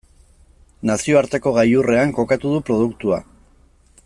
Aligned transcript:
Nazioarteko 0.89 1.53
gailurrean 1.59 2.17
kokatu 2.21 2.57
du 2.57 2.65
produktua. 2.71 3.25